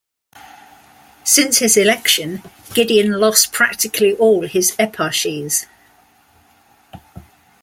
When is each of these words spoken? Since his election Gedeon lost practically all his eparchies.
Since 1.23 1.59
his 1.59 1.77
election 1.77 2.39
Gedeon 2.69 3.19
lost 3.19 3.53
practically 3.53 4.13
all 4.15 4.47
his 4.47 4.71
eparchies. 4.77 5.67